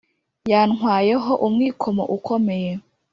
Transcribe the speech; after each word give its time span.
Yantwayeho 0.51 1.31
umwikomo 1.47 2.03
ukomeye 2.17 2.71